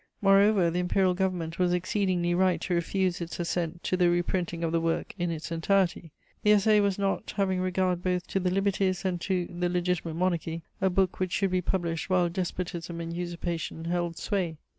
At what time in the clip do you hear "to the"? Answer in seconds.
3.83-4.09, 8.29-8.49, 9.21-9.69